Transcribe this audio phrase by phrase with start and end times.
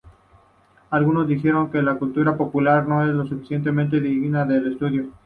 [0.89, 5.11] Algunos dijeron que la cultura popular no es lo suficientemente digna de estudio.